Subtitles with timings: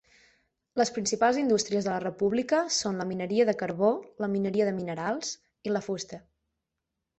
[0.79, 3.93] Les principals indústries de la república són la mineria de carbó,
[4.25, 5.33] la mineria de minerals
[5.69, 6.23] i la fusta.